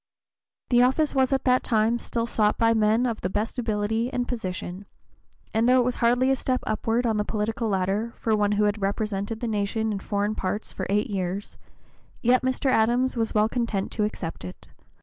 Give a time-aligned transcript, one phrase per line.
[0.69, 4.27] The office was at that time still sought by men of the best ability and
[4.27, 4.87] position,
[5.53, 8.63] and though it was hardly a step upward on the political ladder for one who
[8.63, 11.59] had represented the nation in foreign parts for eight years,
[12.23, 12.47] yet (p.
[12.51, 12.71] 029) Mr.
[12.75, 14.69] Adams was well content to accept it.